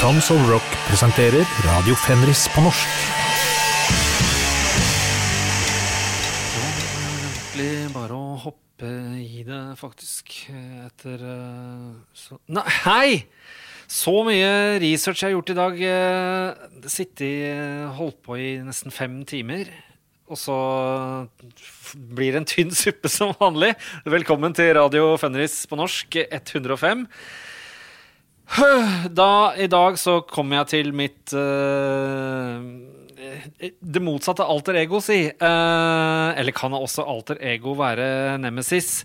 [0.00, 2.90] Tons of Rock presenterer Radio Fenris på norsk.
[6.54, 10.36] Det egentlig bare å hoppe i det, faktisk.
[10.86, 13.10] Etter eh, så Nei, hei!
[13.88, 15.82] Så mye research jeg har gjort i dag.
[15.90, 19.70] eh, Sittet eh, holdt på i nesten fem timer.
[20.28, 20.54] Og så
[21.96, 23.72] blir det en tynn suppe som vanlig.
[24.06, 27.06] Velkommen til Radio Fenris på norsk 105.
[29.20, 32.62] Da, I dag så kommer jeg til mitt uh,
[33.78, 35.26] Det motsatte alter ego, si.
[35.42, 39.02] Uh, eller kan også alter ego være nemesis?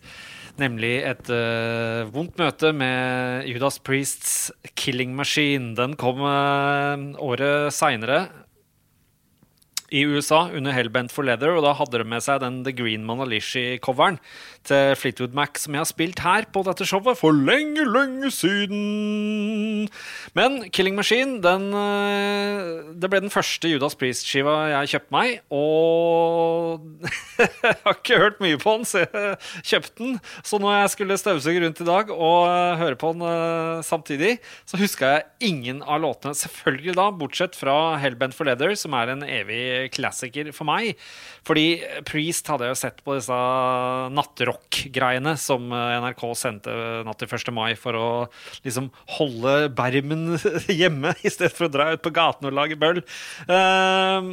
[0.62, 5.74] Nemlig et uh, vondt møte med Judas Priests 'Killing Machine'.
[5.76, 8.28] Den kom året seinere
[9.94, 13.04] i USA under Hellbent for Leather, og da hadde de med seg den The Green
[13.06, 14.18] Manalishi-coveren
[14.68, 19.90] til Fleetwood Mac, som jeg har spilt her på dette showet for lenge, lenge siden.
[20.38, 26.84] Men Killing Machine, den, eh, det ble den første Judas Priest-skiva jeg kjøpte meg, og
[27.40, 29.38] jeg har ikke hørt mye på den, så jeg
[29.74, 30.18] kjøpte den.
[30.44, 34.38] Så når jeg skulle støvsuge rundt i dag og eh, høre på den eh, samtidig,
[34.70, 36.38] så huska jeg ingen av låtene.
[36.38, 40.96] Selvfølgelig da, bortsett fra Hellbent for Leather, som er en evig klassiker for meg.
[41.48, 41.68] Fordi
[42.08, 43.38] Priest hadde jeg jo sett på disse
[44.54, 46.72] nattrock-greiene som eh, NRK sendte
[47.06, 47.52] natt til 1.
[47.54, 48.08] mai for å
[48.66, 50.38] liksom holde bermen
[50.68, 53.04] hjemme i stedet for å dra ut på gaten og lage bøll.
[53.48, 54.30] Eh,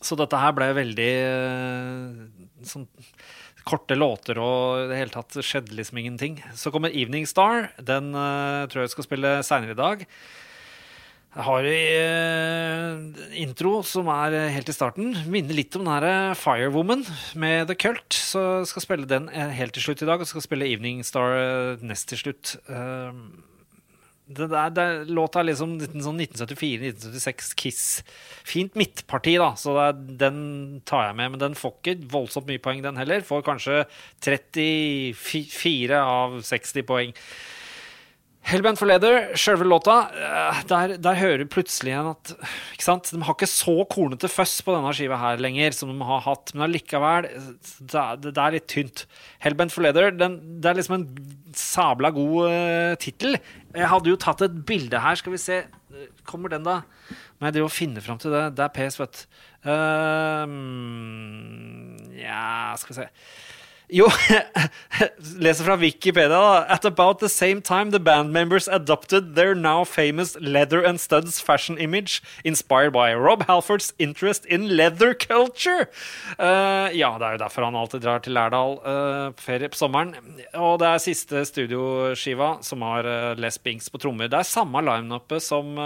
[0.00, 1.12] Så dette her ble veldig
[2.66, 2.86] sånn
[3.66, 6.40] korte låter og i det hele tatt skjedde liksom ingenting.
[6.54, 7.70] Så kommer Evening Star.
[7.82, 10.04] Den uh, tror jeg skal spille seinere i dag.
[11.36, 15.10] Jeg har en uh, intro som er helt i starten.
[15.28, 18.14] Minner litt om den her Firewoman med The Cult.
[18.14, 22.08] Så skal spille den helt til slutt i dag, og skal spille Evening Star nest
[22.12, 22.56] til slutt.
[22.70, 23.12] Uh,
[24.26, 27.82] det der, det, låta er liksom sånn 1974-1976 Kiss.
[28.46, 30.38] Fint midtparti, da, så det, den
[30.88, 31.34] tar jeg med.
[31.34, 33.22] Men den får ikke voldsomt mye poeng, den heller.
[33.26, 33.84] Får kanskje
[34.26, 37.14] 34 av 60 poeng.
[38.46, 39.94] Hellbent for Leather, sjølve låta,
[40.70, 42.30] der, der hører plutselig igjen at
[42.76, 43.08] ikke sant?
[43.10, 46.52] De har ikke så kornete føss på denne skiva her lenger som de har hatt,
[46.54, 49.02] men allikevel, det, det, er litt tynt.
[49.42, 51.08] Hellbent for Leather, den, det er liksom en
[51.58, 53.34] sabla god uh, tittel.
[53.74, 55.58] Jeg hadde jo tatt et bilde her, skal vi se.
[56.28, 56.76] Kommer den, da?
[57.40, 58.44] Må jeg drive og finne fram til det.
[58.54, 59.26] Det er pes, vet du.
[59.66, 60.46] Uh,
[62.22, 63.10] ja, skal vi se.
[63.88, 64.08] Jo,
[65.38, 66.28] leser fra Wikipedia.
[66.28, 66.66] da.
[66.68, 71.40] At about the same time the band members adopted their now famous leather and studs
[71.40, 75.86] fashion image, inspired by Rob Halfords interest in leather culture.
[76.38, 80.16] Uh, ja, det er jo derfor han alltid drar til Lærdal uh, ferie på sommeren.
[80.54, 84.26] Og det er siste studioskiva som har uh, Les Binks på trommer.
[84.26, 85.78] Det er samme line-upet som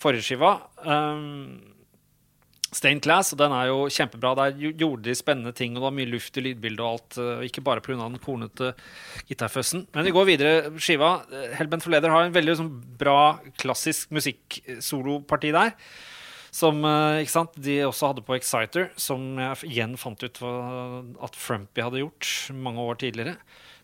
[0.00, 0.56] forrige skiva.
[0.84, 1.73] Um,
[2.74, 4.32] Stained Glass, og den er jo kjempebra.
[4.40, 7.18] Der gjorde de spennende ting, og det var mye luft i lydbildet og alt.
[7.22, 7.96] eh, Ikke bare pga.
[8.02, 8.72] den kornete
[9.28, 9.86] gitarføssen.
[9.94, 10.72] Men vi går videre.
[10.78, 11.12] Skiva
[11.58, 15.74] Helbent Hellbent for Leder har en veldig sånn, bra, klassisk musikksoloparti der.
[16.54, 20.38] Som eh, ikke sant, de også hadde på Exciter, som jeg igjen fant ut
[21.24, 23.36] at Frumpy hadde gjort mange år tidligere.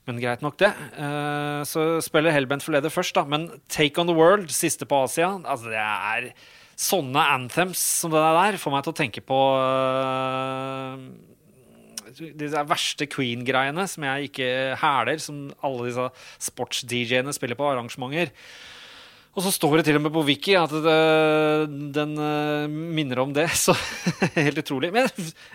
[0.06, 0.70] Men greit nok, det.
[0.98, 3.24] Eh, så spiller Hellbent for Leder først, da.
[3.26, 6.30] Men Take On The World, siste på Asia, altså det er
[6.80, 10.96] sånne anthems som det der får meg til å tenke på uh,
[12.20, 14.50] de verste Queen-greiene som jeg ikke
[14.80, 16.08] hæler, som alle disse
[16.50, 18.32] sports-DJ-ene spiller på arrangementer.
[19.30, 20.94] Og så står det til og med på Wiki at det,
[21.94, 23.46] den eh, minner om det.
[23.64, 23.76] Så
[24.34, 24.90] helt utrolig.
[24.94, 25.06] Men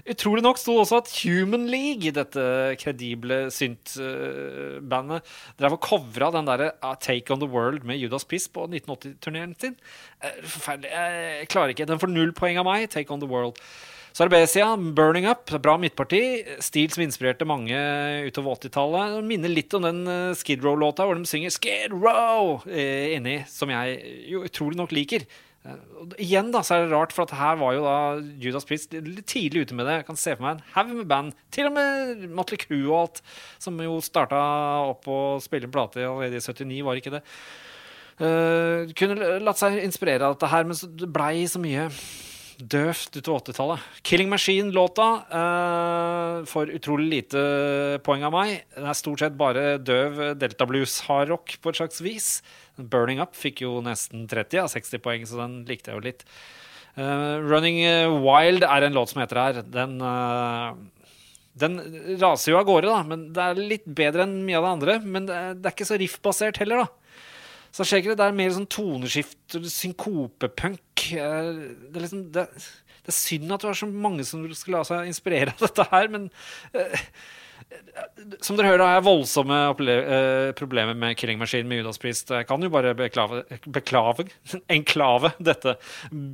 [0.07, 2.45] utrolig nok sto også at Human League, dette
[2.79, 5.27] kredible synt-bandet,
[5.59, 9.57] drev og covra den derre uh, Take On The World med Judas Piss på 1980-turneen
[9.59, 9.75] sin.
[10.23, 10.93] Eh, Forferdelig.
[10.95, 11.89] Jeg klarer ikke.
[11.91, 12.87] Den får null poeng av meg.
[12.95, 13.59] Take On The World.
[14.15, 15.49] B-sida, Burning Up.
[15.59, 16.45] Bra midtparti.
[16.63, 17.75] Stil som inspirerte mange
[18.23, 19.17] utover 80-tallet.
[19.27, 23.73] Minner litt om den eh, Skid Row-låta hvor de synger Skid Row eh, inni, som
[23.73, 23.97] jeg
[24.31, 25.25] jo utrolig nok liker.
[25.67, 25.81] Eh,
[26.23, 27.97] Igjen da, så er det rart, for her var jo da
[28.39, 29.97] Judas Priest litt tidlig ute med det.
[29.99, 33.01] Jeg kan se for meg en haug med band, til og med Motley Crue og
[33.01, 33.19] alt,
[33.65, 34.39] som jo starta
[34.93, 37.21] opp og spille en plate allerede i 79, var ikke det?
[38.15, 41.89] Uh, kunne latt seg inspirere av dette her, men det blei så mye
[42.59, 43.85] døvt utover 80-tallet.
[44.05, 47.43] Killing Machine-låta uh, får utrolig lite
[48.05, 48.65] poeng av meg.
[48.75, 52.29] Den er stort sett bare døv delta blues-hardrock på et slags vis.
[52.77, 56.27] Burning Up fikk jo nesten 30 av 60 poeng, så den likte jeg jo litt.
[56.95, 57.81] Uh, Running
[58.23, 59.63] Wild er en låt som heter her.
[59.67, 60.75] Den uh,
[61.55, 61.79] den
[62.19, 64.95] raser jo av gårde, da, men det er litt bedre enn mye av det andre.
[65.07, 67.04] Men det er, det er ikke så riff-basert heller, da.
[67.75, 71.05] Så skjer ikke det, det er mer sånn toneskift, synkopepunk.
[71.19, 71.49] eh,
[71.91, 72.45] Det er liksom det,
[73.03, 75.87] det er synd at du har så mange som skulle la seg inspirere av dette
[75.91, 76.29] her, men
[76.73, 77.03] eh,
[78.43, 79.57] som dere hører, har jeg voldsomme
[79.89, 81.99] eh, problemer med Killing Machine med Judas.
[82.29, 84.27] Jeg kan jo bare beklave, beklave
[84.75, 85.75] enklave dette.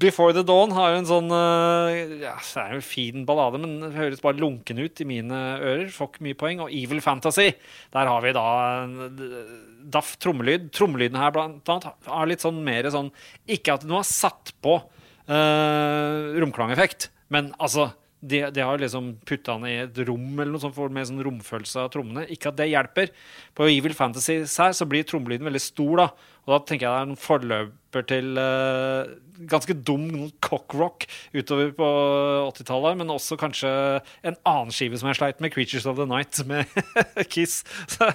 [0.02, 3.62] Before the Dawn har jo en sånn eh, ja, Det er jo en fin ballade,
[3.64, 5.88] men det høres bare lunken ut i mine ører.
[5.94, 6.66] Får ikke mye poeng.
[6.66, 7.52] Og Evil Fantasy,
[7.96, 8.48] der har vi da
[8.84, 9.56] eh,
[9.96, 10.70] daff trommelyd.
[10.76, 13.12] Trommelyden her blant annet har litt sånn mer sånn
[13.52, 19.56] Ikke at noe har satt på uh, romklangeffekt, men altså de, de har liksom putta
[19.58, 22.28] han i et rom eller noe sånt for mer sånn romfølelse av trommene.
[22.34, 23.10] Ikke at det hjelper.
[23.58, 26.08] På Evil Fantasy så blir trommelyden veldig stor, da.
[26.48, 29.10] Og da tenker jeg det er en forløper til uh,
[29.52, 30.08] ganske dum
[30.42, 31.06] cockrock
[31.36, 31.90] utover på
[32.48, 33.70] 80-tallet, men også kanskje
[34.26, 36.66] en annen skive som jeg sleit med, 'Creatures of the Night' med
[37.34, 37.62] Kiss.
[37.86, 38.10] Så,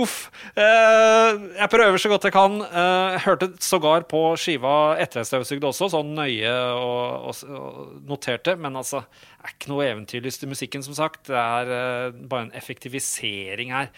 [0.00, 0.26] uff.
[0.58, 2.58] Uh, jeg prøver så godt jeg kan.
[2.66, 8.58] Uh, hørte sågar på skiva etter jeg støvsugde også, sånn nøye og, og, og noterte,
[8.58, 11.28] men altså det er ikke noe eventyrlyst i musikken, som sagt.
[11.30, 13.92] Det er bare en effektivisering her.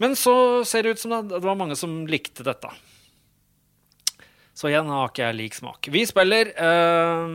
[0.00, 2.70] Men så ser det ut som det, det var mange som likte dette.
[4.58, 5.86] Så igjen har ikke jeg lik smak.
[5.94, 7.28] Vi spiller uh,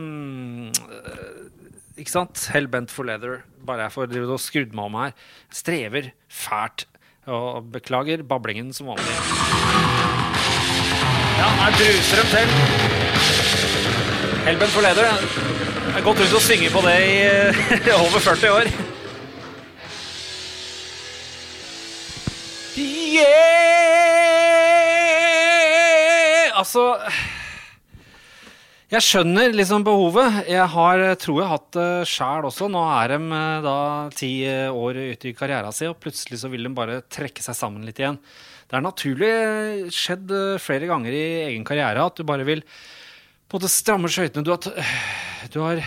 [1.96, 2.42] Ikke sant?
[2.52, 3.40] Hellbent for leather.
[3.64, 5.14] Bare jeg får skrudd meg om her.
[5.48, 6.84] Strever fælt.
[7.24, 9.08] Og beklager bablingen som vanlig.
[11.38, 12.48] Ja, her bruser de til.
[14.44, 15.08] Hellbent for leather.
[15.08, 18.68] Jeg har gått rundt og synget på det i eh, over 40 år.
[22.76, 24.13] Yeah!
[26.64, 26.84] Altså
[28.88, 30.44] Jeg skjønner liksom behovet.
[30.48, 32.70] Jeg har, tror jeg hatt det sjæl også.
[32.72, 33.78] Nå er de eh, da
[34.16, 37.58] ti eh, år ute i karrieren sin, og plutselig så vil de bare trekke seg
[37.58, 38.20] sammen litt igjen.
[38.70, 39.32] Det er naturlig
[39.92, 44.12] skjedd eh, flere ganger i egen karriere at du bare vil på en måte stramme
[44.12, 44.46] skøytene.
[44.46, 44.54] Du,
[45.52, 45.82] du har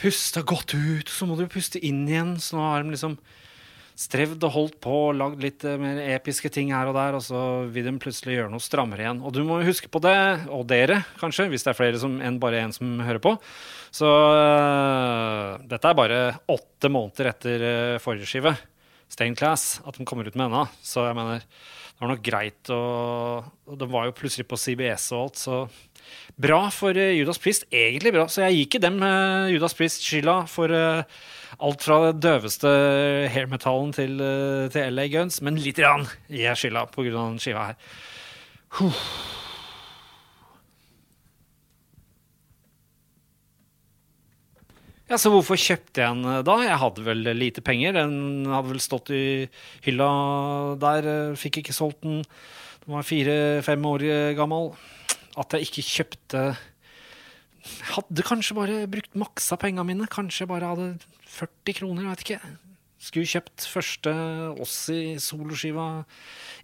[0.00, 2.36] pusta godt ut, så må du puste inn igjen.
[2.42, 3.16] Så nå har de liksom
[4.00, 7.24] strevd og holdt på og lagd litt eh, mer episke ting her og der, og
[7.24, 7.40] så
[7.72, 9.20] vil de plutselig gjøre noe strammere igjen.
[9.26, 10.16] Og du må huske på det,
[10.48, 13.34] og dere kanskje, hvis det er flere som, enn bare én som hører på.
[13.92, 18.54] Så uh, dette er bare åtte måneder etter uh, forrige skive,
[19.10, 20.64] Stained Class, at de kommer ut med ennå.
[20.86, 22.82] Så jeg mener, det var nok greit å
[23.76, 25.58] de var jo plutselig på CBS og alt, så
[26.40, 27.66] Bra for eh, Judas Priest.
[27.70, 28.26] Egentlig bra.
[28.30, 31.02] Så jeg gir ikke dem eh, Judas Priest skylda for eh,
[31.60, 32.70] alt fra det døveste
[33.34, 34.14] hair metallen til,
[34.72, 37.98] til LA Guns, men lite grann gir jeg skylda på grunn av den skiva her.
[38.78, 39.02] Huh.
[45.10, 46.54] Ja, Så hvorfor kjøpte jeg den da?
[46.62, 47.98] Jeg hadde vel lite penger.
[47.98, 49.24] Den hadde vel stått i
[49.84, 50.08] hylla
[50.80, 51.10] der.
[51.36, 52.22] Fikk ikke solgt den.
[52.86, 54.06] Den var fire-fem år
[54.38, 54.70] gammel.
[55.40, 56.44] At jeg ikke kjøpte
[57.94, 60.08] hadde kanskje bare brukt maks av pengene mine.
[60.10, 60.88] Kanskje jeg bare hadde
[61.30, 62.40] 40 kroner, jeg vet ikke.
[63.00, 64.12] Skulle kjøpt første
[64.60, 66.04] Ossi soloskiva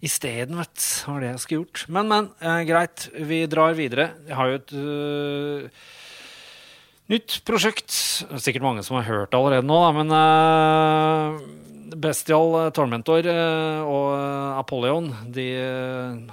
[0.05, 0.89] isteden, vet du.
[1.09, 1.85] Var det jeg skulle gjort.
[1.93, 2.27] Men, men.
[2.41, 4.11] Eh, greit, vi drar videre.
[4.27, 5.87] Jeg har jo et øh,
[7.13, 7.89] nytt prosjekt.
[7.89, 13.29] Det er Sikkert mange som har hørt det allerede nå, da, men øh, Bestial Tormentor
[13.31, 14.09] øh, og
[14.59, 15.47] Apollyon de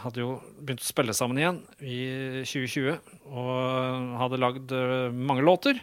[0.02, 2.00] hadde jo begynt å spille sammen igjen i
[2.42, 2.96] 2020
[3.30, 4.74] og hadde lagd
[5.14, 5.78] mange låter.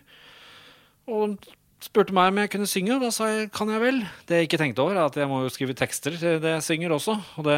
[1.08, 1.40] Og
[1.82, 4.00] spurte meg om jeg kunne synge, og da sa jeg kan jeg vel.
[4.30, 6.66] Det jeg ikke tenkte over, er at jeg må jo skrive tekster til det jeg
[6.68, 7.18] synger også.
[7.42, 7.58] Og det,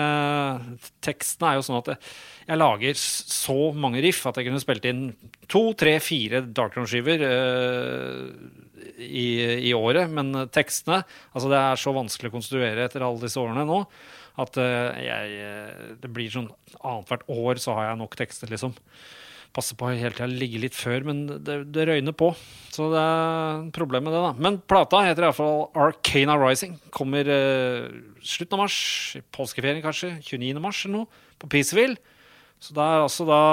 [1.06, 2.12] teksten er jo sånn at jeg,
[2.48, 5.06] jeg lager så mange riff at jeg kunne spilt inn
[5.51, 8.25] to, tre, fire Darkroom-skiver eh,
[9.03, 9.27] i,
[9.70, 10.12] i året.
[10.12, 13.84] Men tekstene Altså, det er så vanskelig å konstruere etter alle disse årene nå
[14.42, 16.50] at eh, jeg, eh, det blir sånn
[16.80, 18.74] annethvert år så har jeg nok tekster, liksom
[19.53, 22.31] passe på hele tida ligge litt før, men det, det røyner på.
[22.74, 24.31] Så det er problemet problem med det, da.
[24.41, 26.79] Men plata heter iallfall Arcana Rising.
[26.93, 27.91] Kommer eh,
[28.25, 28.77] slutten av mars.
[29.19, 30.15] I påskeferien, kanskje.
[30.25, 30.62] 29.
[30.63, 31.22] mars eller noe.
[31.38, 32.00] På Peaceville.
[32.63, 33.43] Så det er altså da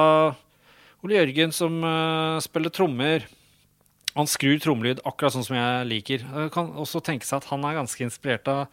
[1.05, 3.29] Ole Jørgen som eh, spiller trommer.
[4.17, 6.25] Han skrur trommelyd akkurat sånn som jeg liker.
[6.25, 8.67] Jeg kan også tenke seg at han er ganske inspirert av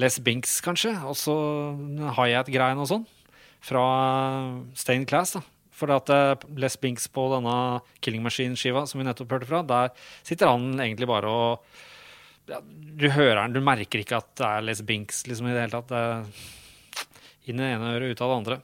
[0.00, 0.96] Les Binks, kanskje.
[1.06, 1.34] Og så
[2.18, 3.06] hi-hat-greien og sånn.
[3.64, 3.84] Fra
[4.76, 5.46] Stained Class, da.
[5.74, 7.56] For at eh, Les Binks på denne
[8.04, 9.90] Killing Machine-skiva som vi nettopp hørte fra, der
[10.22, 11.80] sitter han egentlig bare og
[12.50, 15.64] ja, Du hører han, du merker ikke at det er Les Binks liksom, i det
[15.64, 15.90] hele tatt.
[15.90, 16.52] Det
[17.50, 18.58] inn i det ene øret, ut av det andre.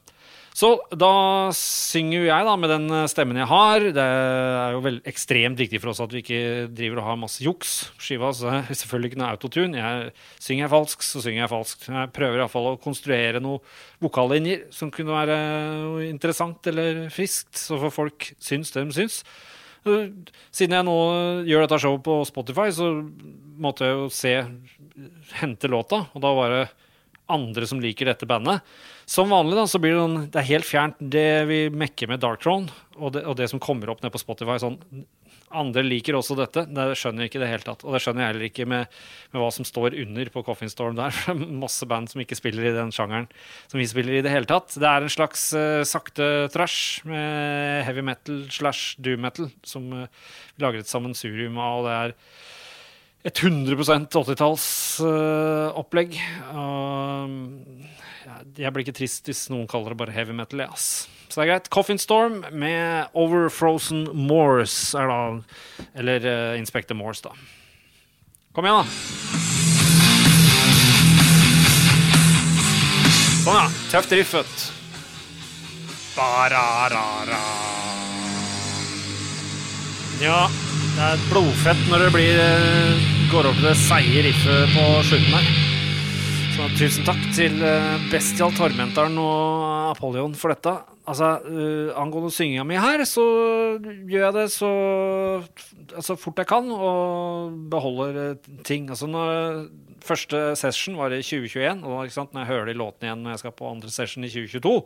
[0.57, 1.12] Så da
[1.54, 3.85] synger jo jeg da med den stemmen jeg har.
[3.95, 6.40] Det er jo vel ekstremt viktig for oss at vi ikke
[6.75, 7.76] driver og har masse juks.
[8.02, 9.78] Skiva så er selvfølgelig ikke noe autotune.
[9.78, 10.11] Jeg
[10.42, 11.87] Synger jeg falskt, så synger jeg falskt.
[11.92, 13.62] Jeg prøver iallfall å konstruere noen
[14.02, 15.38] vokallinjer som kunne være
[16.09, 19.23] interessant eller friskt, så får folk syns det de syns.
[19.87, 20.99] Siden jeg nå
[21.49, 22.90] gjør dette showet på Spotify, så
[23.61, 24.35] måtte jeg jo se
[25.40, 26.64] hente låta, og da var det
[27.31, 28.67] andre som liker dette bandet.
[29.11, 32.23] Som vanlig da, så blir det, noen, det er helt fjernt det vi mekker med
[32.23, 34.59] Dark Throne, og det, og det som kommer opp ned på Spotify.
[34.63, 34.79] sånn,
[35.51, 36.63] Andre liker også dette.
[36.71, 37.81] Det skjønner jeg ikke i det hele tatt.
[37.83, 39.01] Og det skjønner jeg heller ikke med,
[39.33, 41.11] med hva som står under på Coffin Storm der.
[41.17, 43.27] For det er masse band som ikke spiller i den sjangeren
[43.71, 44.77] som vi spiller i det hele tatt.
[44.79, 50.07] Det er en slags uh, sakte trash med heavy metal slash doom metal som uh,
[50.55, 51.81] vi lager et sammensurium av.
[51.81, 52.17] og det er
[53.25, 53.77] et 100
[54.09, 56.15] 80-tallsopplegg.
[56.55, 57.29] Uh,
[58.57, 60.61] jeg blir ikke trist hvis noen kaller det bare heavy metal.
[60.65, 61.09] Yes.
[61.29, 61.71] Så det er greit.
[61.71, 65.41] Coffin Storm med Overfrozen Moors, er da
[65.95, 67.31] Eller uh, Inspector Moors, da.
[68.57, 68.87] Kom igjen, da.
[73.45, 73.67] Sånn, ja.
[73.93, 74.61] Tøft riff, vet du.
[80.21, 80.50] Ja,
[81.00, 85.33] det er blodfett når det blir, eh, går over til det seige riffet på slutten
[85.33, 85.47] her.
[86.52, 90.75] Så tusen takk til eh, Bestial Tormentaren og Apollyon for dette.
[91.09, 93.25] Altså, uh, Angående synginga mi her, så
[93.80, 94.69] gjør jeg det så
[95.97, 98.37] altså, fort jeg kan, og beholder
[98.69, 98.90] ting.
[98.92, 99.64] Altså, når,
[100.04, 103.42] første session var i 2021, og sant, når jeg hører de låtene igjen når jeg
[103.47, 104.76] skal på andre session i 2022,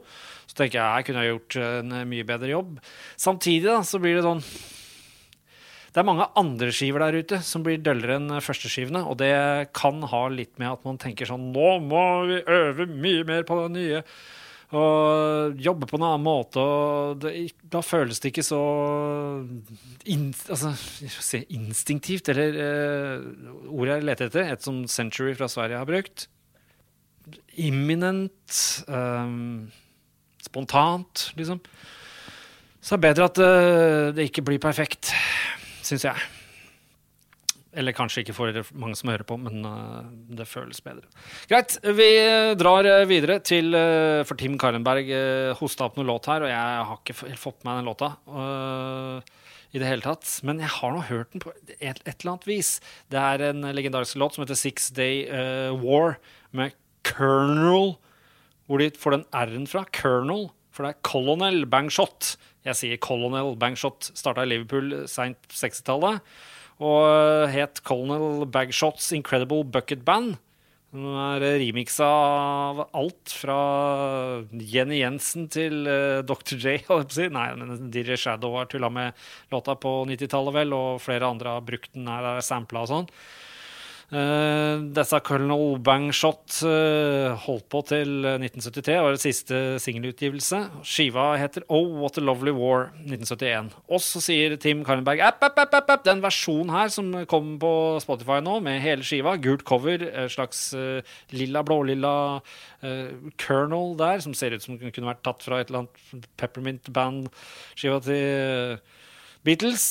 [0.47, 2.81] så tenker jeg jeg kunne gjort en mye bedre jobb.
[3.19, 4.47] Samtidig da, så blir det sånn
[5.95, 9.35] det er mange andre skiver der ute som blir døllere enn førsteskivene, og det
[9.79, 13.61] kan ha litt med at man tenker sånn Nå må vi øve mye mer på
[13.61, 14.01] det nye.
[14.75, 16.59] Og jobbe på en annen måte.
[16.59, 17.31] Og det,
[17.71, 18.61] da føles det ikke så
[20.11, 23.27] in, altså, si, instinktivt, eller eh,
[23.69, 26.27] ordet jeg leter etter, et som Century fra Sverige har brukt.
[27.55, 28.63] Imminent.
[28.91, 29.69] Um,
[30.43, 31.63] spontant, liksom.
[32.83, 35.15] Så det er bedre at uh, det ikke blir perfekt
[35.87, 36.27] syns jeg.
[37.75, 40.05] Eller kanskje ikke for mange som hører på, men uh,
[40.39, 41.09] det føles bedre.
[41.51, 42.09] Greit, vi
[42.59, 46.53] drar eh, videre til uh, For Tim Karlenberg uh, hosta opp noen låt her, og
[46.53, 48.13] jeg har ikke helt fått med meg den låta.
[49.75, 50.29] i det hele tatt.
[50.47, 52.77] Men jeg har nå hørt den på et, et, eller annet vis.
[53.11, 55.27] Det er en legendarisk låt som heter Six Day
[55.83, 56.21] War
[56.55, 57.97] med Colonel.
[58.69, 59.83] Hvor de får den R-en fra.
[59.91, 60.47] Colonel.
[60.75, 62.37] For det er Colonel Bangshot.
[62.65, 66.25] Jeg sier Colonel Bangshot starta i Liverpool seint 60-tallet.
[66.85, 70.39] Og het Colonel Bagshots Incredible Bucket Band.
[70.95, 73.59] Den er remiksa av alt fra
[74.55, 76.55] Jenny Jensen til uh, Dr.
[76.55, 76.77] J.
[77.11, 77.27] Si.
[77.35, 81.67] Nei, men DJ Shadow har tulla med låta på 90-tallet, vel, og flere andre har
[81.67, 83.11] brukt den her, sampla og sånn.
[84.13, 90.61] Uh, disse Colonel Bangshot uh, holdt på til 1973, det var det siste singelutgivelse.
[90.85, 93.73] Skiva heter Oh What a Lovely War 1971.
[93.89, 97.55] Og så sier Tim Karlenberg app, app, app, app, app, den versjonen her som kom
[97.63, 97.73] på
[98.05, 100.67] Spotify nå, med hele skiva, gult cover, slags
[101.33, 102.17] lilla, blålilla
[103.41, 108.03] Colonel der, som ser ut som kunne vært tatt fra et eller annet Peppermint Band-skiva
[108.05, 108.77] til
[109.45, 109.89] Beatles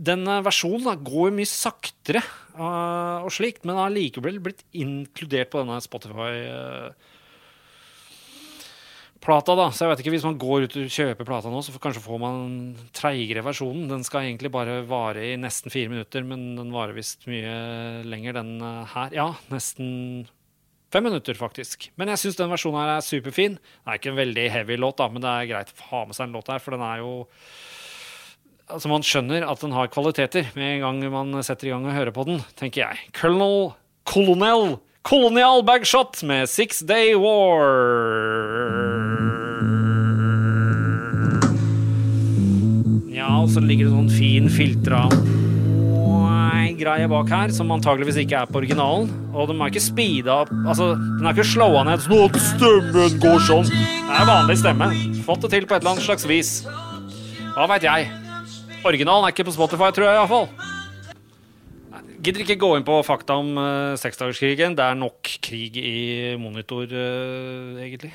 [0.00, 2.22] den versjonen da, går mye saktere
[2.56, 6.96] uh, og slikt, men har likevel blitt inkludert på denne Spotify-plata.
[9.58, 12.06] da, Så jeg vet ikke, hvis man går ut og kjøper plata nå, så kanskje
[12.06, 12.36] får man
[12.96, 13.90] treigere versjonen.
[13.92, 17.54] Den skal egentlig bare vare i nesten fire minutter, men den varer visst mye
[18.08, 19.12] lenger, den uh, her.
[19.16, 19.88] Ja, nesten
[20.90, 21.90] fem minutter, faktisk.
[22.00, 23.60] Men jeg syns den versjonen her er superfin.
[23.60, 26.16] Det er ikke en veldig heavy låt, da, men det er greit å ha med
[26.16, 27.12] seg en låt her, for den er jo
[28.70, 31.96] altså Man skjønner at den har kvaliteter med en gang man setter i gang og
[31.96, 33.02] hører på den, tenker jeg.
[33.16, 33.72] Colonel
[34.08, 37.68] Colonel Colonial Bagshot med Six Day War.
[43.08, 45.06] Ja, og så ligger det sånn fin filtra
[46.80, 49.10] greie bak her, som antageligvis ikke er på originalen.
[49.34, 53.20] Og de er ikke speeda opp Altså, den er ikke slowa ned sånn at stemmen
[53.22, 53.68] går sånn.
[53.70, 54.90] Det er vanlig stemme.
[55.26, 56.56] Fått det til på et eller annet slags vis.
[57.54, 58.10] Hva veit jeg.
[58.80, 60.46] Originalen er ikke på Spotify, tror jeg iallfall.
[62.20, 64.74] Gidder ikke gå inn på fakta om uh, seksdagerskrigen.
[64.76, 68.12] Det er nok krig i monitor, uh, egentlig.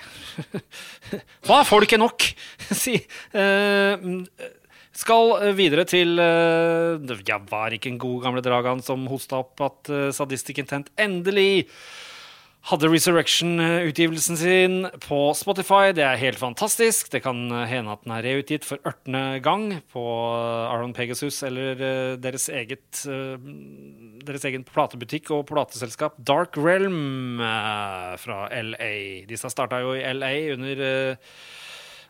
[1.45, 2.25] Hva Folk er nok?
[2.83, 2.97] si.
[3.33, 4.25] Uh,
[4.95, 9.93] skal videre til uh, Ja, var ikke en god gamle Dragan som hosta opp at
[9.93, 11.67] uh, Sadistic Intent endelig
[12.65, 15.91] hadde Resurrection-utgivelsen sin på Spotify.
[15.93, 17.11] Det er helt fantastisk.
[17.13, 19.43] Det kan hende at den er reutgitt for 18.
[19.45, 20.05] gang på
[20.71, 23.37] Aron Pegasus eller eh, deres, eget, eh,
[24.25, 28.95] deres egen platebutikk og plateselskap Dark Realm eh, fra LA.
[29.29, 30.85] Disse starta jo i LA under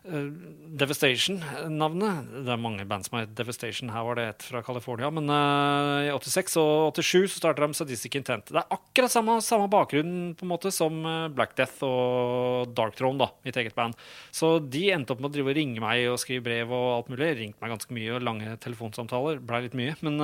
[0.06, 2.28] Devastation-navnet.
[2.44, 3.90] Det er mange band som har Devastation.
[3.90, 5.08] Her var det et fra California.
[5.14, 8.52] Men uh, i 86 og 87 så starter de Sadistic Intent.
[8.52, 12.94] Det er akkurat samme, samme bakgrunn på en måte som uh, Black Death og Dark
[12.98, 13.94] Throne, da, mitt eget band.
[14.34, 17.10] Så de endte opp med å drive og ringe meg og skrive brev og alt
[17.12, 17.32] mulig.
[17.40, 19.36] Ringte meg ganske mye, og lange telefonsamtaler.
[19.42, 20.16] Blei litt mye, men,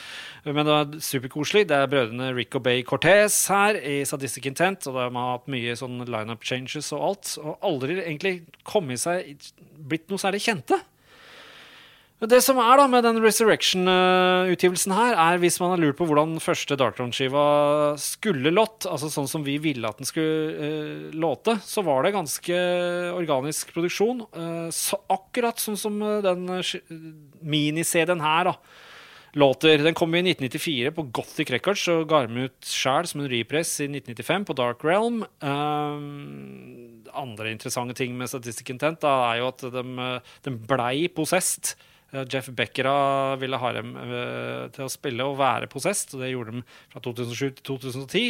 [0.46, 1.66] men det var superkoselig.
[1.70, 5.50] Det er brødrene Rick og Bay Cortez her i Sadistic Intent, og de har hatt
[5.50, 7.34] mye sånn lineup changes og alt.
[7.42, 8.36] Og aldri egentlig
[8.68, 9.23] kommet seg
[9.78, 10.80] blitt noe særlig kjente.
[12.24, 16.38] Det som er da med den Resurrection-utgivelsen her, er hvis man har lurt på hvordan
[16.40, 17.42] første Darkthrone-skiva
[18.00, 22.14] skulle lått, altså sånn som vi ville at den skulle uh, låte, så var det
[22.14, 22.60] ganske
[23.18, 24.24] organisk produksjon.
[24.32, 24.70] Uh,
[25.12, 26.46] akkurat sånn som den
[27.42, 28.56] mini-CD-en her, da
[29.36, 29.78] låter.
[29.78, 33.76] Den kom i 1994 på Gothic Records og ga dem ut sjæl som en repress
[33.82, 35.24] i 1995 på Dark Realm.
[35.44, 39.84] Um, andre interessante ting med Statistic Intent da, er jo at de,
[40.46, 41.74] de blei possessed.
[42.14, 46.32] Eh, Jeff Beckera ville ha dem uh, til å spille og være possessed, og det
[46.32, 48.24] gjorde de fra 2007 til 2010.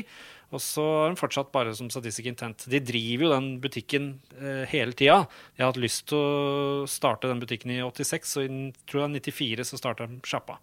[0.53, 2.67] Og så er de fortsatt bare som Sadistic Intent.
[2.71, 5.25] De driver jo den butikken eh, hele tida.
[5.55, 9.25] De har hatt lyst til å starte den butikken i 86, og i tror jeg
[9.33, 10.61] 94 så starta de sjappa.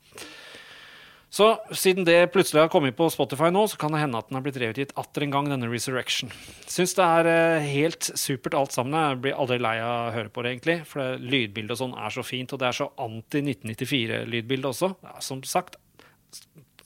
[1.32, 4.36] Så siden det plutselig har kommet på Spotify nå, så kan det hende at den
[4.36, 6.34] har blitt reutgitt atter en gang, denne Resurrection.
[6.68, 8.98] Syns det er eh, helt supert alt sammen.
[9.00, 10.76] Jeg blir aldri lei av å høre på det, egentlig.
[10.90, 14.92] For lydbildet og sånn er så fint, og det er så anti-1994-lydbilde også.
[15.08, 15.80] Ja, som sagt,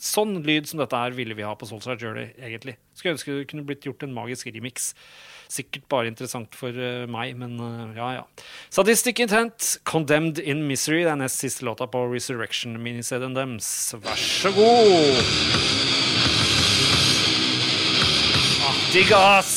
[0.06, 2.76] Sånn lyd som dette her ville vi ha på Soulside Journey, egentlig.
[2.94, 4.92] Skulle ønske det kunne blitt gjort en magisk remix.
[5.50, 8.44] Sikkert bare interessant for uh, meg, men uh, ja, ja.
[8.74, 11.04] Sadistic Intent, Condemned in Misery.
[11.06, 13.70] Det er nest siste låta på Resurrection-miniserien deres.
[14.02, 15.24] Vær så god!
[18.66, 19.56] Ah, digg, ass!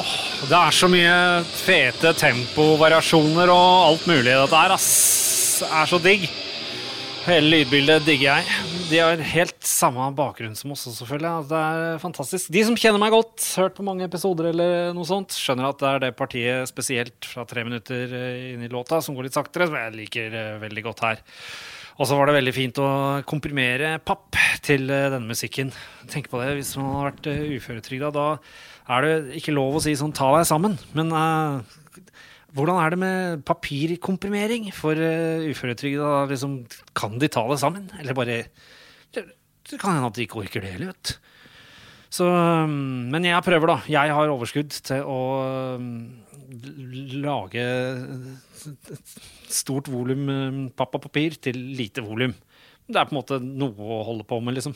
[0.00, 0.16] Oh,
[0.48, 1.18] det er så mye
[1.64, 4.90] fete tempovariasjoner og alt mulig i dette her, ass.
[5.60, 6.26] Det er så digg.
[7.24, 8.56] Hele lydbildet digger jeg.
[8.90, 11.30] De har helt samme bakgrunn som oss selvfølgelig.
[11.30, 11.60] Altså, det
[11.94, 12.50] er fantastisk.
[12.52, 15.88] De som kjenner meg godt, hørt på mange episoder eller noe sånt, skjønner at det
[15.88, 19.70] er det partiet spesielt fra tre minutter eh, inn i låta som går litt saktere,
[19.70, 21.22] som jeg liker eh, veldig godt her.
[21.96, 22.90] Og så var det veldig fint å
[23.30, 25.72] komprimere papp til eh, denne musikken.
[26.12, 28.26] Tenk på det, hvis man har vært uføretrygda, da
[28.98, 31.64] er det ikke lov å si sånn 'ta deg sammen', men uh,
[32.54, 36.24] hvordan er det med papirkomprimering for uh, uføretrygda?
[36.30, 36.60] Liksom,
[36.94, 37.88] kan de ta det sammen?
[37.98, 38.44] Eller bare
[39.14, 39.24] Det,
[39.70, 41.18] det kan hende at de ikke orker det heller, vet
[42.14, 43.78] Så, um, men jeg prøver, da.
[43.90, 45.20] Jeg har overskudd til å
[45.80, 45.90] um,
[47.24, 49.14] lage et
[49.50, 52.36] stort volum um, pappapapir til lite volum.
[52.84, 54.74] Det er på en måte noe å holde på med, liksom.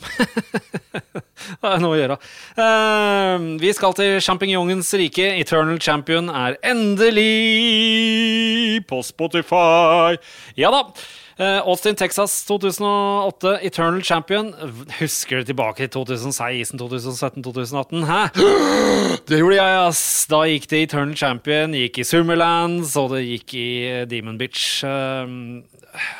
[1.61, 2.17] det er noe å gjøre.
[2.57, 5.27] Uh, vi skal til sjampinjongens rike.
[5.37, 7.29] Eternal Champion er endelig
[8.89, 10.17] på Spotify.
[10.57, 10.87] Ja da.
[11.39, 14.49] Uh, Austin, Texas 2008, Eternal Champion.
[14.97, 18.03] Husker du tilbake til 2016, 2017, 2018?
[18.09, 18.25] Hæ?
[19.29, 20.01] Det gjorde jeg, ass.
[20.33, 24.81] Da gikk det Eternal Champion, gikk i Summerlands, og det gikk i eh, Demon Bitch.
[24.83, 25.23] Eh,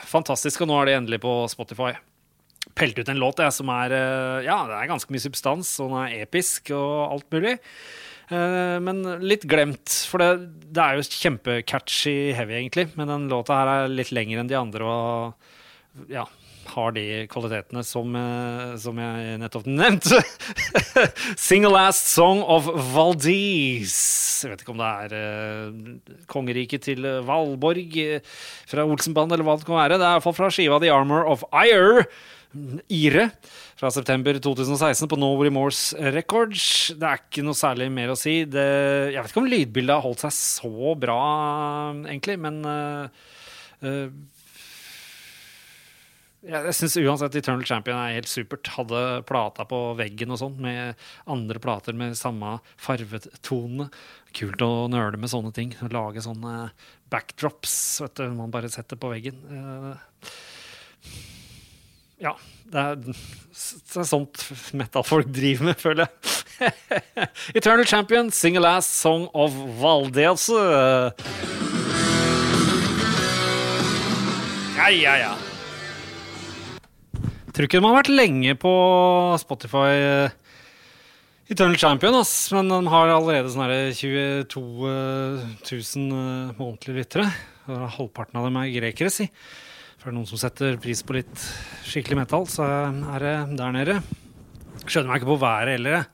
[0.10, 1.94] fantastisk, og nå er det endelig på Spotify.
[2.78, 5.92] Pelt ut en låt jeg, som er eh, Ja, det er ganske mye substans, og
[5.94, 7.56] den er episk og alt mulig.
[8.30, 10.30] Eh, Men litt glemt, for det,
[10.70, 12.90] det er jo kjempecatchy heavy, egentlig.
[13.00, 16.28] Men den låta her er litt lengre enn de andre og ja,
[16.74, 20.22] har de kvalitetene som, eh, som jeg nettopp nevnte.
[21.50, 23.98] Single Last Song of Valdis.
[24.44, 28.36] Jeg vet ikke om det er eh, kongeriket til Valborg eh,
[28.70, 30.00] fra Olsenband, eller hva det kan være.
[30.00, 32.08] Det er iallfall fra skiva The Armor of Ire.
[32.90, 33.28] Ire
[33.78, 36.92] fra september 2016 på No Remorse Records.
[36.98, 38.42] Det er ikke noe særlig mer å si.
[38.50, 38.66] Det,
[39.14, 41.20] jeg vet ikke om lydbildet har holdt seg så bra,
[42.10, 43.30] egentlig, men uh,
[43.86, 44.10] eh,
[46.40, 48.70] jeg, syns uansett Eternal Champion er helt supert.
[48.78, 51.00] Hadde plata på veggen og sånn, med
[51.30, 53.90] andre plater med samme farvetone.
[54.38, 55.74] Kult å nøle med sånne ting.
[55.92, 56.70] Lage sånne
[57.12, 57.74] backdrops
[58.06, 59.42] vet du, man bare setter på veggen.
[59.50, 60.32] Eh,
[62.30, 62.38] ja.
[62.70, 64.44] Det er, det er sånt
[64.78, 66.14] metal-folk driver med, føler jeg.
[67.58, 70.46] Eternal Champion, Single Last Song of Valdez.
[74.78, 75.34] Ja, ja, ja.
[77.60, 78.70] Tror ikke de har vært lenge på
[79.42, 79.90] Spotify.
[80.00, 80.30] eh,
[81.52, 82.54] Eternal Champion, ass.
[82.56, 83.68] Men de har allerede sånn
[84.00, 84.94] 22 000
[85.68, 87.26] eh, månedlige lyttere.
[87.68, 89.28] Halvparten av dem er grekere, si.
[90.00, 91.44] For det er noen som setter pris på litt
[91.84, 94.00] skikkelig metall, så er det der nede.
[94.86, 96.08] Skjønner meg ikke på været heller, jeg.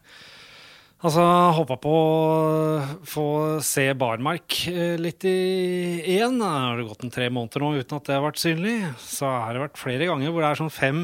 [1.04, 1.22] Altså,
[1.58, 3.26] håpa på å få
[3.66, 6.38] se Barmark eh, litt igjen.
[6.40, 8.78] Det har gått en tre måneder nå uten at det har vært synlig.
[9.04, 11.02] Så har det vært flere ganger hvor det er sånn fem,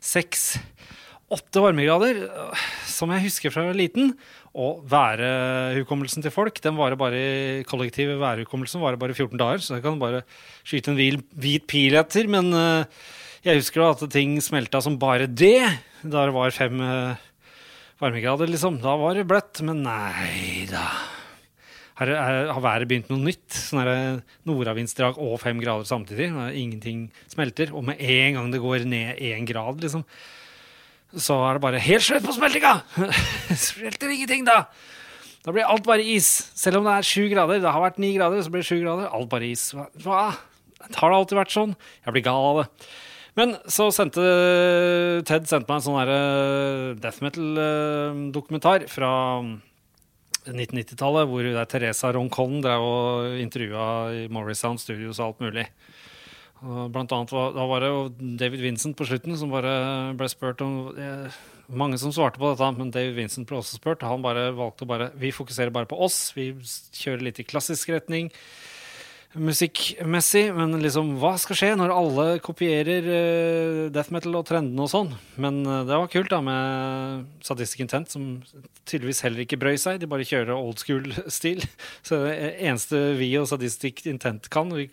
[0.00, 0.54] seks,
[1.34, 4.14] åtte varmegrader, øh, som jeg husker fra liten.
[4.56, 7.20] Og værehukommelsen til folk, den varer bare
[7.68, 10.24] kollektive værehukommelsen varer bare 14 dager, så jeg kan bare
[10.64, 12.30] skyte en hvit pil etter.
[12.32, 12.88] Men øh,
[13.44, 15.60] jeg husker da at ting smelta som bare det,
[16.00, 17.30] da det var fem øh,
[18.04, 18.78] varmegrader, liksom.
[18.82, 20.84] Da var det bløtt, men nei da.
[21.98, 23.46] Her er, har været begynt noe nytt.
[23.54, 26.30] Sånn her Nordavindsdrag og fem grader samtidig.
[26.58, 27.70] Ingenting smelter.
[27.74, 30.02] Og med en gang det går ned én grad, liksom,
[31.14, 32.72] så er det bare helt slutt på smeltinga!
[33.68, 34.64] Smelter ingenting, da!
[35.44, 36.26] Da blir alt bare is.
[36.58, 37.60] Selv om det er sju grader.
[37.62, 39.10] Det har vært ni grader, så blir det sju grader.
[39.14, 39.68] Alt bare is.
[40.02, 40.24] Hva?
[40.96, 41.76] Har det alltid vært sånn?
[42.02, 42.88] Jeg blir gal av det.
[43.38, 44.22] Men så sendte
[45.26, 49.10] Ted sendte meg en sånn her, eh, death metal-dokumentar fra
[50.44, 55.66] 1990-tallet, hvor det er Teresa Roncollen drev og intervjua i Morrisound Studios og alt mulig.
[56.64, 58.04] Blant annet var, da var det jo
[58.40, 59.74] David Vincent på slutten som bare
[60.16, 61.42] ble spurt om eh,
[61.72, 64.02] Mange som svarte på dette, men David Vincent ble også spurt.
[64.04, 66.28] Han bare valgte å bare Vi fokuserer bare på oss.
[66.36, 66.50] Vi
[66.92, 68.28] kjører litt i klassisk retning
[69.34, 74.90] musikkmessig, men liksom, hva skal skje når alle kopierer uh, death metal og trendene og
[74.92, 75.10] sånn?
[75.40, 78.28] Men uh, det var kult da med Sadistic Intent, som
[78.86, 80.00] tydeligvis heller ikke brøy seg.
[80.02, 81.64] De bare kjører old school-stil.
[82.06, 84.88] Så det eneste vi og Sadistic Intent kan, vi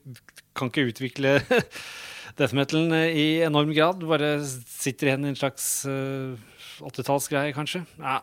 [0.57, 1.37] kan ikke utvikle
[2.39, 4.01] death metalen i enorm grad.
[4.09, 6.33] Bare sitter igjen i en slags uh,
[6.81, 7.85] 80-tallsgreie, kanskje.
[8.01, 8.21] Ja.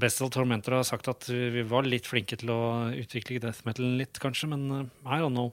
[0.00, 2.62] Bestial Tormentor har sagt at vi var litt flinke til å
[2.94, 5.52] utvikle death metal litt, kanskje, men uh, I don't know.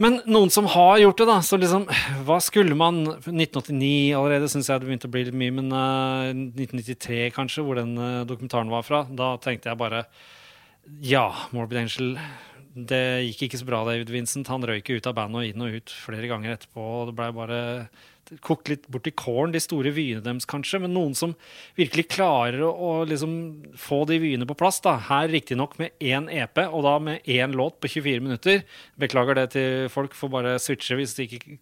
[0.00, 1.38] Men noen som har gjort det, da.
[1.44, 1.84] Så liksom,
[2.24, 6.30] hva skulle man 1989 allerede, syns jeg det begynte å bli litt mye, men uh,
[6.32, 10.06] 1993 kanskje, hvor den uh, dokumentaren var fra, da tenkte jeg bare
[11.04, 12.14] ja, Morbid Angel.
[12.70, 14.48] Det gikk ikke så bra, David Vincent.
[14.48, 16.80] Han røyk ut av bandet og inn og ut flere ganger etterpå.
[16.80, 17.60] og Det ble bare
[18.30, 20.78] det kokte litt bort i kålen, de store vyene deres, kanskje.
[20.84, 21.32] Men noen som
[21.78, 23.32] virkelig klarer å, å liksom
[23.78, 24.80] få de vyene på plass.
[24.84, 24.96] da.
[25.08, 28.62] Her riktignok med én EP, og da med én låt på 24 minutter.
[29.00, 31.58] Beklager det til folk, får bare switche hvis de ikke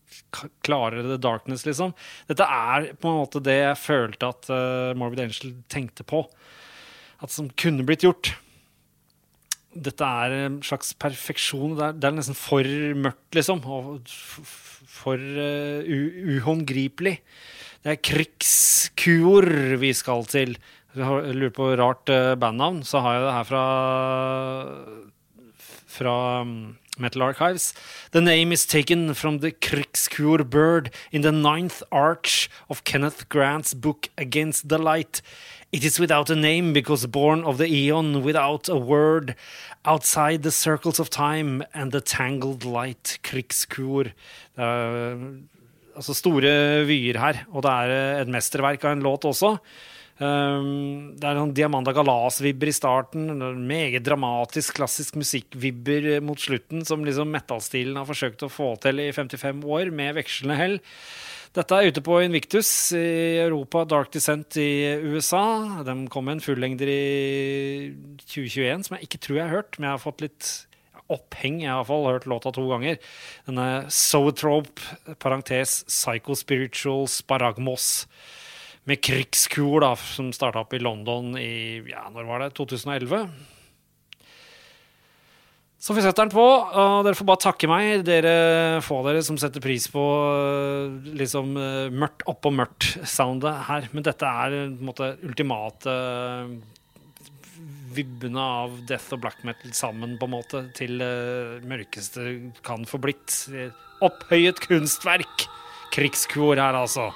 [0.66, 1.96] klarer The Darkness, liksom.
[2.28, 6.26] Dette er på en måte det jeg følte at uh, Morbid Angel tenkte på.
[7.24, 8.36] At som kunne blitt gjort
[9.84, 11.76] dette er en slags perfeksjon.
[11.78, 12.66] Det er, det er nesten for
[13.04, 13.62] mørkt, liksom.
[13.64, 14.02] Og
[14.98, 15.92] for uh,
[16.38, 17.18] uhåndgripelig.
[17.84, 19.48] Det er Krigskur
[19.80, 20.56] vi skal til.
[20.98, 23.64] Jeg lurer på rart uh, bandnavn, så har jeg det her fra
[25.98, 26.14] fra
[26.44, 27.74] um, Metal Archives.
[28.10, 33.74] The name is taken from the Krigskur bird in the ninth arch of Kenneth Grant's
[33.74, 35.22] book Against the Light.
[35.70, 39.34] It is without a name because born of the eon, without a word,
[39.84, 43.18] outside the circles of time and the tangled light.
[43.22, 44.12] Krigskur.
[44.56, 45.18] Er
[45.98, 49.56] altså store vyer her, og det er eh, et mesterverk av en låt også.
[50.18, 53.30] Um, det er noen Diamanda Galas-vibber i starten.
[53.68, 59.12] Meget dramatisk, klassisk musikk-vibber mot slutten, som liksom metallstilen har forsøkt å få til i
[59.14, 60.78] 55 år, med vekslende hell.
[61.56, 65.82] Dette er ute på Invictus i Europa, Dark Descent i USA.
[65.86, 67.94] De kom med en fullengder i
[68.26, 70.50] 2021 som jeg ikke tror jeg har hørt, men jeg har fått litt
[71.08, 71.62] oppheng.
[71.62, 72.98] Jeg har iallfall hørt låta to ganger.
[73.48, 74.82] Denne Zoetrope,
[75.22, 78.04] parentes Psycho-Spiritual Sparagmos
[78.88, 82.54] med krigskur, da, som starta opp i London i ja, når var det?
[82.56, 83.28] 2011.
[85.78, 89.36] Så vi setter den på, og dere får bare takke meg, dere få dere som
[89.38, 93.86] setter pris på øh, liksom øh, mørkt oppå mørkt-soundet her.
[93.92, 95.94] Men dette er øh, på en måte ultimate
[97.94, 102.26] vibbene av death og black metal sammen, på en måte, til uh, mørkeste
[102.66, 103.32] kan få blitt.
[104.04, 105.48] Opphøyet kunstverk.
[105.94, 107.08] Krigskor her, altså.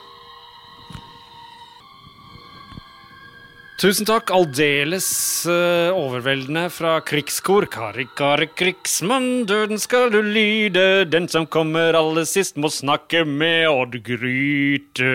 [3.80, 5.06] Tusen takk, aldeles
[5.48, 7.64] uh, overveldende fra krigskor.
[7.72, 11.06] Kari, kari, krigsmann, døden skal du lyde.
[11.08, 15.08] Den som kommer aller sist, må snakke med Odd Gryte.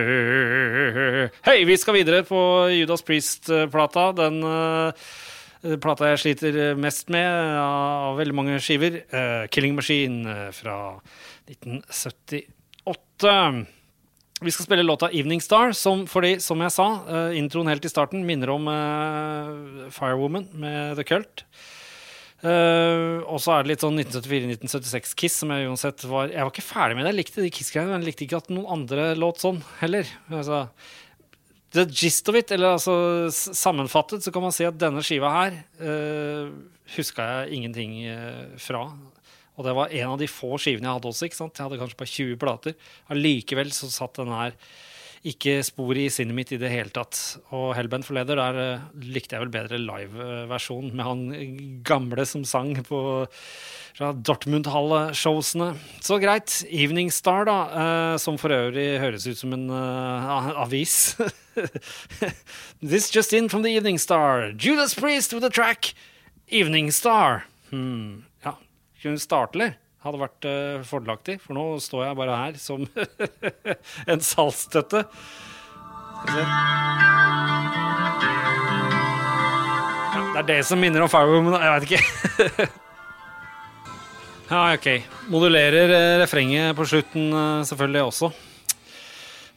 [1.45, 2.41] Hei, vi skal videre på
[2.73, 4.09] Judas Priest-plata.
[4.17, 4.89] Den uh,
[5.77, 7.29] plata jeg sliter mest med
[7.61, 9.03] av veldig mange skiver.
[9.13, 10.97] Uh, Killing Machine eh, fra
[11.45, 13.76] 1978.
[14.41, 17.89] Vi skal spille låta 'Evening Star', som fordi, som jeg sa, uh, introen helt i
[17.89, 21.43] starten minner om uh, 'Firewoman' med The Cult.
[22.45, 26.61] Uh, og så er det litt sånn 1974-1976-Kiss, som jeg uansett var Jeg var ikke
[26.69, 27.15] ferdig med det.
[27.15, 30.05] Jeg likte de Kiss-greiene, men jeg likte ikke at noen andre låt sånn heller.
[30.29, 30.67] Altså,
[31.73, 35.57] the gist of it, eller altså sammenfattet, så kan man si at denne skiva her
[35.81, 36.53] uh,
[36.93, 38.03] huska jeg ingenting
[38.61, 38.85] fra.
[39.57, 41.27] Og det var en av de få skivene jeg hadde også.
[41.27, 41.57] ikke sant?
[41.57, 42.77] Jeg hadde kanskje bare 20 plater.
[43.13, 44.53] Allikevel så satt den her
[45.27, 47.17] ikke spor i sinnet mitt i det hele tatt.
[47.55, 52.45] Og Hellbent for Leather, der eh, likte jeg vel bedre liveversjonen med han gamle som
[52.47, 53.01] sang på
[53.97, 55.71] fra Dortmund-Halle-showsene.
[56.05, 56.59] Så greit.
[56.69, 61.17] Evening Star, da, eh, som for øvrig høres ut som en eh, avis.
[62.83, 64.51] This just in from the Evening Star.
[64.53, 65.95] Judas Priest with a track.
[66.47, 67.45] Evening Star.
[67.71, 68.23] Hmm.
[69.01, 69.75] Kunne starte, eller?
[70.05, 72.85] Hadde vært uh, fordelaktig, for nå står jeg bare her som
[74.11, 75.03] en salgsstøtte.
[80.17, 81.57] Ja, det er det som minner om Firewoman.
[81.61, 82.67] Jeg veit ikke.
[84.51, 84.87] ja, OK.
[85.33, 88.31] Modulerer eh, refrenget på slutten eh, selvfølgelig også.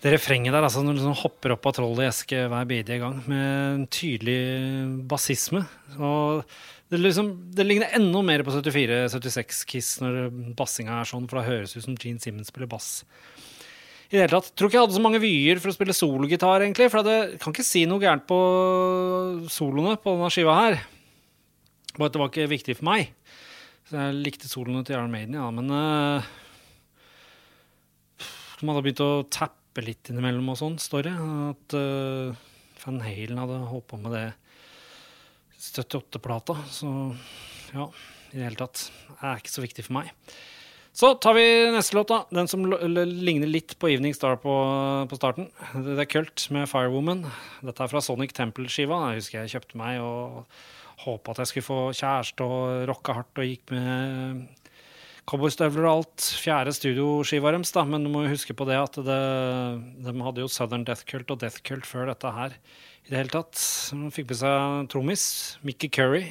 [0.01, 3.01] Det refrenget der, altså når du liksom hopper opp av trollet i eske hver bidige
[3.03, 4.41] gang, med en tydelig
[5.09, 5.61] bassisme.
[6.01, 6.45] Og
[6.91, 10.25] det, liksom, det ligner enda mer på 74-76 Kiss når
[10.59, 13.05] bassinga er sånn, for da høres det ut som Gene Simmons spiller bass.
[14.11, 16.65] I det hele tatt, Tror ikke jeg hadde så mange vyer for å spille sologitar,
[16.65, 16.89] egentlig.
[16.91, 18.39] For jeg kan ikke si noe gærent på
[19.55, 20.81] soloene på denne skiva her.
[21.95, 23.15] Bare at det var ikke viktig for meg.
[23.87, 26.27] Så jeg likte soloene til Iron Maiden, ja, men uh,
[28.59, 31.15] De hadde begynt å tappe litt innimellom og sånn, står det.
[31.55, 32.47] At uh,
[32.83, 34.27] Van Halen hadde holdt på med det
[35.61, 36.57] 78-plata.
[36.73, 36.89] Så
[37.75, 37.91] ja,
[38.33, 38.89] i det hele tatt.
[39.11, 40.11] Det er ikke så viktig for meg.
[40.97, 42.25] Så tar vi neste låt, da.
[42.35, 44.55] Den som ligner litt på Evening Star på,
[45.07, 45.47] på starten.
[45.87, 47.23] Det er Kult med Firewoman.
[47.63, 48.99] Dette er fra Sonic Temple-skiva.
[49.13, 50.43] Jeg husker jeg kjøpte meg og
[51.05, 54.43] håpa at jeg skulle få kjæreste og rocka hardt og gikk med
[55.29, 56.27] cowboystøvler og alt.
[56.41, 57.85] Fjerde studioskiva deres, da.
[57.89, 59.23] Men du må jo huske på det at det,
[60.07, 63.33] de hadde jo Southern Death Cult og Death Cult før dette her i det hele
[63.33, 63.59] tatt.
[63.91, 65.25] De fikk med seg trommis,
[65.67, 66.25] Mickey Curry,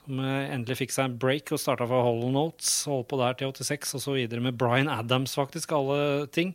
[0.00, 2.72] som eh, endelig fikk seg en break og starta for Hollow Notes.
[2.90, 6.54] Holdt på der til 86, og så videre med Bryan Adams, faktisk, alle ting.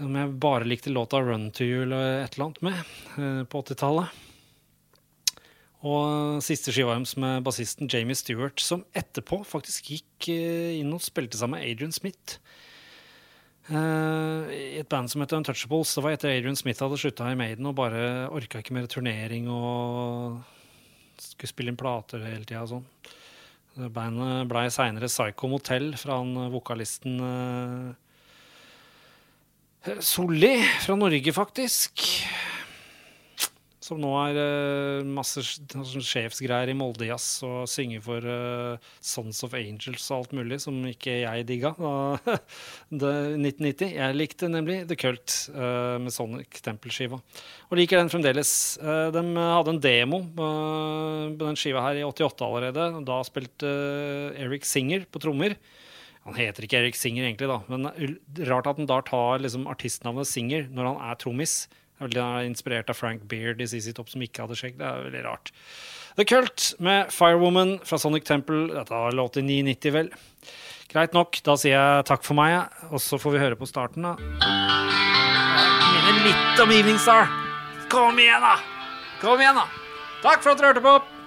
[0.00, 2.78] Som jeg bare likte låta 'Run to You' eller et eller annet med
[3.20, 4.29] eh, på 80-tallet.
[5.80, 11.00] Og siste skiva deres med bassisten Jamie Stewart, som etterpå faktisk gikk eh, inn og
[11.04, 12.36] spilte sammen med Adrian Smith.
[13.70, 15.94] Eh, I et band som heter Untouchables.
[15.96, 19.48] Det var etter Adrian Smith hadde slutta i Maiden og bare orka ikke mer turnering
[19.48, 20.42] og
[21.20, 22.86] skulle spille inn plater hele tida og sånn.
[23.94, 27.92] Bandet blei seinere Psycho Motel fra han vokalisten uh,
[30.04, 32.02] Solli fra Norge, faktisk.
[33.90, 39.56] Som nå er uh, masse sånn sjefsgreier i Moldejazz og synger for uh, Sons of
[39.58, 41.90] Angels og alt mulig, som ikke jeg digga da
[42.94, 43.96] 1990.
[43.96, 47.18] Jeg likte nemlig The Cult uh, med Sonic Temple-skiva.
[47.66, 48.52] Og liker den fremdeles.
[48.78, 50.46] de hadde en demo på
[51.42, 52.86] den skiva her i 88 allerede.
[53.10, 53.74] Da spilte
[54.38, 55.58] Eric Singer på trommer.
[56.28, 57.90] Han heter ikke Eric Singer, egentlig, da, men
[58.46, 61.62] rart at han da tar liksom, artistnavnet Singer når han er trommis.
[62.00, 64.78] Veldig inspirert av Frank Beard i CC Top, som ikke hadde skjegg.
[64.80, 65.52] Det er veldig rart.
[66.16, 68.70] The Cult med Firewoman fra Sonic Temple.
[68.72, 70.10] Dette var låt i 990, vel.
[70.90, 71.38] Greit nok.
[71.46, 74.16] Da sier jeg takk for meg, og så får vi høre på starten, da.
[74.40, 77.30] Jeg minner litt om Evening Star.
[77.92, 78.56] Kom igjen, da!
[79.20, 79.68] Kom igjen, da!
[80.24, 81.19] Takk for at du hørte på!